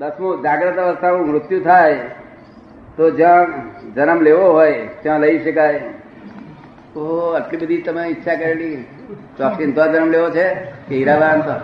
દસમું 0.00 0.42
જાગ્રત 0.42 0.78
અવસ્થામાં 0.78 1.26
મૃત્યુ 1.26 1.60
થાય 1.64 1.96
તો 2.96 3.10
જ્યાં 3.10 3.50
જન્મ 3.94 4.20
લેવો 4.20 4.46
હોય 4.52 4.86
ત્યાં 5.02 5.20
લઈ 5.20 5.38
શકાય. 5.44 5.80
ઓહો 6.96 7.18
આટલી 7.30 7.60
બધી 7.66 7.82
તમે 7.82 8.02
ઈચ્છા 8.04 8.34
કરેલી. 8.34 8.78
ચોકસીન 9.38 9.72
તો 9.72 9.82
જન્મ 9.86 10.10
લેવો 10.10 10.30
છે? 10.30 10.46
કે 10.88 10.94
હીરાબાન 10.94 11.40
તો? 11.40 11.54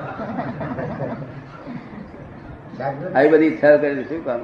આવી 3.15 3.29
બધી 3.29 3.47
ઈચ્છા 3.47 3.77
કરેલી. 3.77 4.05
શું 4.05 4.25
કામ? 4.25 4.41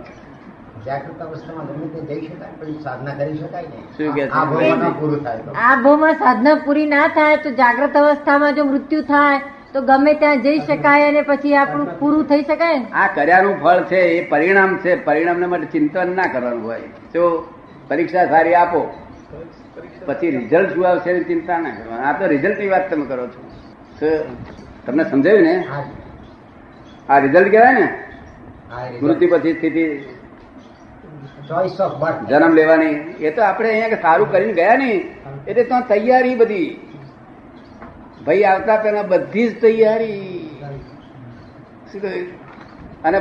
જાગૃત 0.86 1.20
અવસ્થામાં 1.20 1.66
ગમે 1.66 1.86
તે 1.94 2.00
જઈ 2.10 2.28
શકાય 2.28 2.52
પછી 2.60 2.78
સાધના 2.82 3.14
કરી 3.14 3.38
શકાય 3.38 3.66
ને. 3.72 3.78
શું 3.96 4.14
કહે 4.14 4.24
આ 4.28 4.44
ભાવમાં 4.44 5.00
પૂરું 5.00 5.24
થાય 5.24 5.40
આ 5.64 5.76
ભાવમાં 5.76 6.14
સાધના 6.14 6.54
પૂરી 6.54 6.86
ના 6.86 7.08
થાય 7.08 7.36
તો 7.36 7.50
જાગ્રત 7.50 7.96
અવસ્થામાં 7.96 8.54
જો 8.54 8.64
મૃત્યુ 8.64 9.02
થાય 9.02 9.38
તો 9.74 9.80
ગમે 9.82 10.12
ત્યાં 10.14 10.42
જઈ 10.42 10.58
શકાય 10.60 11.08
અને 11.08 11.22
પછી 11.28 11.54
આપણું 11.54 11.88
પૂરું 11.98 12.24
થઈ 12.30 12.42
શકાય 12.42 12.78
ને? 12.78 12.86
આ 12.92 13.06
કર્યાનું 13.14 13.54
ફળ 13.62 13.80
છે 13.92 14.00
એ 14.16 14.18
પરિણામ 14.28 14.76
છે 14.76 14.96
પરિણામને 15.04 15.46
માટે 15.46 15.66
ચિંતન 15.66 16.16
ના 16.16 16.28
કરવાનું 16.32 16.64
હોય. 16.64 16.80
જો 17.14 17.24
પરીક્ષા 17.88 18.26
સારી 18.26 18.54
આપો 18.54 18.80
પછી 20.06 20.30
રિઝલ્ટ 20.30 20.74
શું 20.74 20.88
આવશે 20.88 21.10
એની 21.10 21.24
ચિંતા 21.24 21.58
ના 21.58 21.70
કરવાનું. 21.70 22.04
આ 22.06 22.12
તો 22.18 22.24
રિઝલ્ટની 22.26 22.68
વાત 22.68 22.90
તમે 22.90 23.06
કરો 23.06 23.26
છો. 23.26 23.40
તમને 24.86 25.04
સમજાયું 25.10 25.42
ને? 25.42 25.54
આ 27.08 27.18
રિઝલ્ટ 27.18 27.50
કહેવાય 27.50 27.72
ને? 27.72 27.86
મૃત્યુ 29.02 29.28
પછી 29.32 29.54
સ્થિતિ. 29.54 29.84
જન્મ 32.28 32.52
લેવાની. 32.54 32.94
એ 33.20 33.30
તો 33.30 33.42
આપણે 33.42 33.68
અહીંયા 33.70 34.02
સારું 34.02 34.32
કરીને 34.32 34.52
ગયા 34.52 34.76
નહીં. 34.76 35.00
એટલે 35.48 35.64
તો 35.64 35.80
તૈયારી 35.88 36.34
બધી. 36.34 36.70
ભાઈ, 38.26 38.42
આવતા 38.42 38.76
પહેલા 38.76 39.02
બધી 39.02 39.48
જ 39.48 39.60
તૈયારી. 39.60 40.50
શું? 41.92 42.02
અને 43.04 43.18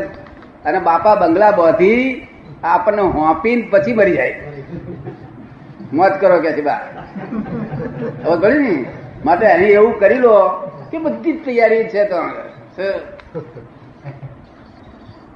અને 0.65 0.79
બાપા 0.79 1.15
બંગલા 1.15 1.51
બાંધી, 1.51 2.27
આપણને 2.63 3.01
હોંપીને 3.01 3.61
પછી 3.61 3.93
મરી 3.93 4.13
જાય. 4.13 4.41
મોત 5.93 6.21
કરો 6.21 6.41
કે 6.41 6.51
છે 6.51 6.61
બા. 6.61 6.79
હવે 8.25 8.37
ગયું 8.37 8.63
ને? 8.63 8.85
માટે 9.25 9.45
અહીં 9.45 9.69
એવું 9.69 9.99
કરી 9.99 10.17
લો 10.17 10.49
કે 10.91 10.97
બધી 10.97 11.33
જ 11.33 11.45
તૈયારી 11.45 11.83
છે 11.83 12.05
તો? 12.05 12.15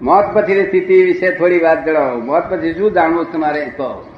મોત 0.01 0.25
પછીની 0.33 0.65
સ્થિતિ 0.65 1.03
વિશે 1.03 1.31
થોડી 1.31 1.59
વાત 1.59 1.85
જણાવો. 1.85 2.21
મોત 2.21 2.43
પછી 2.49 2.73
શું 2.73 2.91
જાણવું 2.91 3.31
તમારે? 3.31 3.65
કહો. 3.65 4.14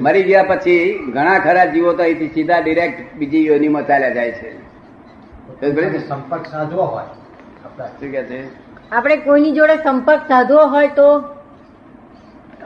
મરી 0.00 0.22
ગયા 0.22 0.44
પછી 0.44 0.98
ઘણા 1.12 1.38
ખરા 1.38 1.66
જીવો 1.66 1.92
તો 1.92 2.02
અહીંથી 2.02 2.28
સીધા 2.28 2.60
ડિરેક્ટ 2.60 3.14
બીજી 3.16 3.46
યોનિમાં 3.46 3.86
ચાલ્યા 3.86 4.10
જાય 4.10 4.32
છે? 4.32 4.48
સંપર્ક 5.98 6.46
સાધવો 6.46 6.82
હોય. 6.82 7.06
શું 8.00 8.10
કે 8.12 8.22
છે? 8.24 8.40
આપણે 8.92 9.16
કોઈની 9.16 9.52
જોડે 9.52 9.76
સંપર્ક 9.76 10.22
સાધવો 10.28 10.66
હોય 10.66 10.88
તો? 10.88 11.08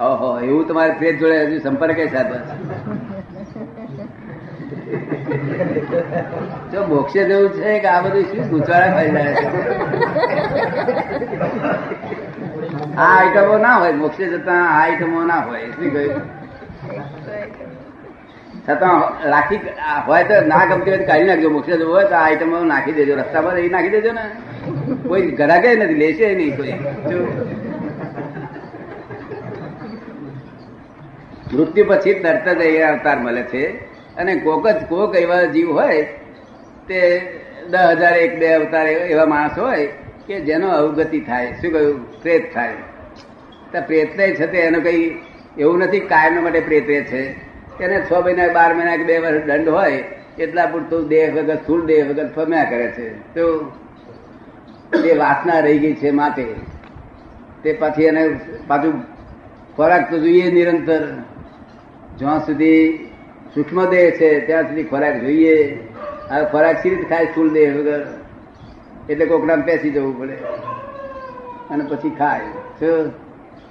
ઓહો 0.00 0.40
એવું 0.40 0.68
તમારે 0.68 0.92
ફેર 0.92 1.12
જોડે 1.16 1.46
હજુ 1.46 1.58
સંપર્ક 1.58 1.98
સાધવા 2.12 2.42
જો 6.72 6.86
મોક્ષે 6.86 7.24
જેવું 7.24 7.50
છે 7.52 7.78
કે 7.80 7.88
આ 7.88 8.02
બધું 8.02 8.24
શું 8.24 8.48
ગુચવાડા 8.48 8.92
ખાઈ 8.92 9.12
જાય 9.12 9.32
છે? 9.34 9.46
આ 12.96 13.18
આઈટમો 13.18 13.58
ના 13.58 13.76
હોય 13.76 13.92
મોક્ષે 13.92 14.26
જતા 14.26 14.60
આ 14.64 14.74
આઈટમો 14.80 15.24
ના 15.24 15.40
હોય 15.40 15.66
શું 15.72 15.90
કહ્યું? 15.90 16.37
છતાં 18.68 19.30
રાખી 19.30 19.60
હોય 20.06 20.24
તો 20.24 20.34
ના 20.46 20.64
ગમતી 20.64 20.90
હોય 20.90 21.04
કાઢી 21.04 21.24
નાખજો. 21.24 21.50
મોક્ષ 21.50 21.72
જવું 21.72 21.94
હોય 21.94 22.04
તો 22.04 22.14
આ 22.14 22.24
આઈટમો 22.26 22.58
નાખી 22.64 22.92
દેજો. 22.92 23.14
રસ્તા 23.16 23.40
પર 23.40 23.58
એ 23.58 23.68
નાખી 23.68 23.88
દેજો 23.88 24.12
ને. 24.12 24.24
કોઈ 25.08 25.30
ઘરાકે 25.40 25.74
નથી, 25.76 25.94
લેશે 25.94 26.34
નહીં 26.34 26.56
કોઈ? 26.56 26.74
મૃત્યુ 31.54 31.84
પછી 31.88 32.14
તરત 32.14 32.48
જ 32.58 32.60
એ 32.60 32.82
અવતાર 32.82 33.18
મળે 33.18 33.42
છે. 33.42 33.64
અને 34.16 34.32
કોક 34.36 34.68
જ 34.68 34.84
કોક 34.88 35.16
એવા 35.16 35.44
જીવ 35.44 35.70
હોય 35.80 36.02
તે 36.88 37.00
દસ 37.70 37.78
હજાર 37.78 38.16
એક 38.16 38.38
બે 38.38 38.52
અવતાર 38.54 38.86
એવા 38.86 39.26
માણસ 39.26 39.58
હોય 39.58 39.86
કે 40.26 40.40
જેનો 40.40 40.68
અવગતિ 40.68 41.20
થાય. 41.20 41.52
શું 41.52 41.72
કહ્યું? 41.72 42.22
પ્રેત 42.22 42.54
થાય. 42.54 42.72
તો 43.72 43.80
પ્રેત 43.80 44.10
છે 44.18 44.46
તે 44.46 44.58
એનો 44.58 44.80
કઈ 44.80 45.02
એવું 45.56 45.78
નથી 45.78 46.00
કાયમ 46.00 46.44
માટે 46.44 46.60
પ્રેતવે 46.60 47.00
છે. 47.00 47.48
એને 47.84 48.02
છ 48.10 48.12
મહિના, 48.12 48.48
બાર 48.52 48.74
મહિના 48.74 48.96
કે 48.96 49.04
બે 49.04 49.18
વર્ષ 49.18 49.44
દંડ 49.44 49.68
હોય, 49.68 50.04
એટલા 50.38 50.66
પૂરતું 50.66 51.08
દેહ 51.08 51.34
વગર, 51.34 51.54
સ્થૂળ 51.54 51.84
દેહ 51.84 52.08
વગર 52.08 52.28
ફમ્યા 52.28 52.64
કરે 52.64 52.86
છે. 52.86 53.34
તો 53.34 53.72
એ 55.04 55.16
વાસના 55.16 55.58
રહી 55.58 55.78
ગઈ 55.78 55.94
છે 55.94 56.10
માટે 56.10 56.46
તે 57.62 57.72
પછી 57.72 58.02
એને 58.02 58.40
પાછું 58.66 59.02
ખોરાક 59.76 60.10
તો 60.10 60.18
જોઈએ 60.18 60.50
નિરંતર. 60.50 61.02
જ્યાં 62.18 62.46
સુધી 62.46 63.04
સૂક્ષ્મ 63.54 63.90
દેહ 63.90 64.10
છે, 64.10 64.46
ત્યાં 64.46 64.62
સુધી 64.62 64.82
ખોરાક 64.82 65.20
જોઈએ. 65.20 65.78
હવે 66.30 66.44
ખોરાક 66.44 66.82
સી 66.82 66.90
રીતે 66.90 67.02
ખાય? 67.02 67.24
સ્થૂળ 67.24 67.48
દેહ 67.48 67.76
વગર. 67.76 68.06
એટલે 69.10 69.26
કોકડામાં 69.26 69.64
પેસી 69.64 69.90
જવું 69.90 70.20
પડે. 70.20 70.32
અને 71.70 71.84
પછી 71.84 72.10
ખાય? 72.10 72.40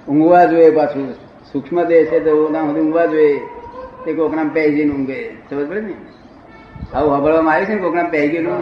ઊંઘવા 0.08 0.44
જોઈએ 0.44 0.70
પાછું. 0.70 1.27
સૂક્ષ્મ 1.52 1.84
દેહ 1.84 2.04
છે 2.04 2.20
તો 2.20 2.48
ના 2.52 2.60
સુધી 2.60 2.80
ઊંઘવા 2.80 3.06
જોઈએ. 3.06 3.40
તે 4.04 4.14
કોકડામાં 4.14 4.52
પેસીને 4.52 4.92
ઊંઘે. 4.94 5.20
સમજ 5.50 5.68
પડે 5.70 5.80
ને? 5.80 5.94
આવું 6.94 7.10
સાંભળવામાં 7.10 7.54
આવ્યું 7.54 7.66
છે 7.66 8.02
ને 8.02 8.08
પેસી 8.08 8.28
ગયેલું 8.28 8.54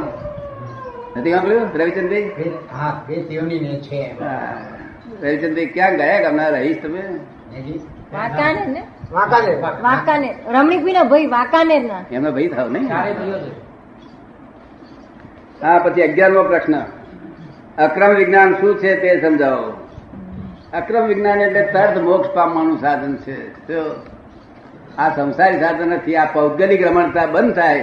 નથી 1.16 1.32
સાંભળ્યું? 1.32 1.62
રવિચંદ્રભાઈ? 1.74 2.52
હા 2.72 3.04
બે 3.08 3.22
તેવની 3.22 3.58
છે. 3.58 4.14
રવિચંદ્રભાઈ 5.22 5.66
ક્યાં 5.66 5.96
ગયા 5.96 6.20
ગામના 6.20 6.48
રહીશ 6.48 6.82
તમે? 6.82 7.02
વાંકાનેર 8.12 8.68
ને 8.68 8.82
વાંકાનેર. 9.12 9.56
વાંકાનેર. 9.82 10.34
રમણીકભાઈ 10.46 10.92
ના 10.92 11.02
ભાઈ 11.02 11.26
વાંકાનેર 11.26 11.82
ના 11.82 12.04
એમનો 12.12 12.32
ભાઈ 12.32 12.48
થાવ 12.48 12.68
નહીં. 12.70 12.88
હા 15.62 15.78
પછી 15.78 16.02
અગિયારમો 16.02 16.42
પ્રશ્ન. 16.42 16.74
અક્રમ 17.78 18.14
વિજ્ઞાન 18.14 18.54
શું 18.54 18.78
છે 18.78 18.96
તે 18.96 19.20
સમજાવો. 19.20 19.85
અક્રમ 20.76 21.06
વિજ્ઞાન 21.06 21.40
એટલે 21.40 21.62
તર્થ 21.62 21.98
મોક્ષ 21.98 22.30
પામવાનું 22.30 22.80
સાધન 22.80 23.16
છે. 23.16 23.36
આ 24.98 25.16
સંસારી 25.16 25.60
સાધન 25.60 25.88
નથી 25.88 26.16
આ 26.16 26.24
ભૌગોલિક 26.24 26.86
રમણતા 26.86 27.26
બંધ 27.26 27.54
થાય 27.54 27.80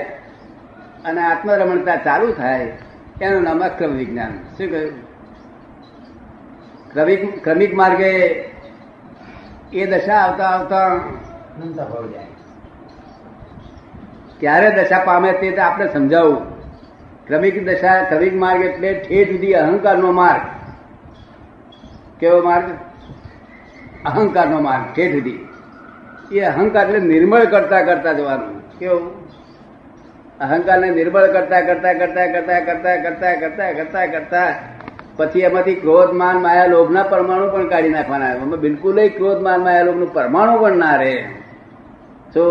અને 1.05 1.21
આત્મરમણતા 1.21 1.95
ચાલુ 1.95 2.31
થાય 2.31 2.71
એનું 3.21 3.43
નામ 3.43 3.63
અક્રમ 3.63 3.91
વિજ્ઞાન. 3.91 4.31
શું 4.31 4.69
કહ્યું? 4.71 5.13
ક્રમિક 6.93 7.43
ક્રમિક 7.43 7.73
માર્ગે 7.75 8.09
એ 9.73 9.85
દશા 9.85 10.13
આવતા 10.13 10.43
આવતા 10.43 11.01
ક્યારે 14.39 14.69
દશા 14.69 14.99
પામે 15.05 15.31
તે 15.31 15.51
તો 15.51 15.61
આપણે 15.61 15.87
સમજાવવું 15.93 16.41
ક્રમિક 17.27 17.65
દશા 17.65 18.03
ક્રમિક 18.03 18.35
માર્ગ 18.35 18.61
એટલે 18.61 19.05
ઠેઠ 19.09 19.29
સુધી 19.29 19.53
અહંકારનો 19.53 20.11
માર્ગ. 20.11 20.62
કેવો 22.23 22.41
માર્ગ? 22.41 22.67
અહંકારનો 24.05 24.59
માર્ગ 24.59 24.83
ઠેઠ 24.95 25.11
સુધી 25.11 25.47
એ 26.31 26.41
અહંકાર 26.41 26.85
એટલે 26.85 26.99
નિર્મળ 26.99 27.45
કરતા 27.45 27.81
કરતા 27.81 28.13
જવાનું. 28.13 28.79
કેવું? 28.79 29.29
અહંકારને 30.39 30.89
નિર્મળ 30.89 31.27
કરતા 31.27 31.61
કરતા 31.61 31.93
કરતા 31.93 32.25
કરતા 32.25 32.59
કરતા 32.59 32.95
કરતા 32.95 33.35
કરતા 33.35 33.71
કરતા 33.73 34.05
કરતા 34.05 34.55
પછી 35.17 35.39
એમાંથી 35.39 35.75
ક્રોધ, 35.75 36.11
માન, 36.11 36.37
માયા, 36.37 36.65
લોભના 36.65 37.03
પરમાણુ 37.03 37.51
પણ 37.51 37.69
કાઢી 37.69 37.89
નાખવાના 37.89 38.29
એમાં 38.29 38.59
બિલકુલ 38.59 39.07
ક્રોધ, 39.07 39.41
માન, 39.41 39.59
માયા, 39.59 39.83
લોભનું 39.83 40.13
પરમાણુ 40.13 40.59
પણ 40.59 40.77
ના 40.77 40.95
રહે. 40.95 41.15
તો 42.33 42.43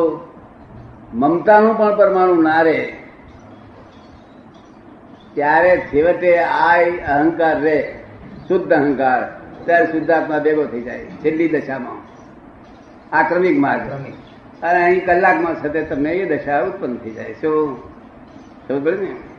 મમતાનું 1.15 1.79
પણ 1.79 1.97
પરમાણુ 1.97 2.43
ના 2.43 2.63
રહે, 2.63 2.97
ત્યારે 5.35 5.77
છેવટે 5.95 6.39
આ 6.39 6.75
અહંકાર 7.19 7.61
રે 7.61 7.79
શુદ્ધ 8.49 8.73
અહંકાર. 8.73 9.42
ત્યારે 9.65 9.87
શુદ્ધાત્મા 9.87 10.39
ભેગો 10.39 10.65
થઈ 10.65 10.83
જાય. 10.83 10.99
છેલ્લી 10.99 11.49
દશામાં. 11.49 12.13
આ 13.17 13.29
ક્રમિક 13.29 13.59
માર્ગ. 13.59 13.91
અને 14.63 14.85
અહીં 14.85 15.07
કલાકમાં 15.07 15.63
સાથે 15.63 15.83
તમને 15.83 16.13
એ 16.13 16.39
દશા 16.39 16.61
ઉત્પન્ન 16.61 16.97
થઈ 16.97 17.11
જાય. 17.11 17.33
શું? 17.33 17.79
સમજ 18.69 19.01
ને? 19.01 19.32